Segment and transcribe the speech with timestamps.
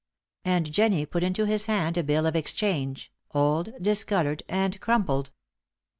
[0.45, 5.29] And Jennie put into his hand a bill of exchange, old, discoloured and crumpled.